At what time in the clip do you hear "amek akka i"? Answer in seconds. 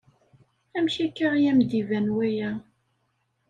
0.77-1.43